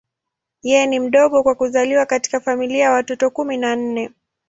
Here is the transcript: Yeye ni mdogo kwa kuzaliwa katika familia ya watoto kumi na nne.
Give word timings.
Yeye 0.61 0.85
ni 0.87 0.99
mdogo 0.99 1.43
kwa 1.43 1.55
kuzaliwa 1.55 2.05
katika 2.05 2.39
familia 2.39 2.83
ya 2.83 2.91
watoto 2.91 3.29
kumi 3.29 3.57
na 3.57 3.75
nne. 3.75 4.09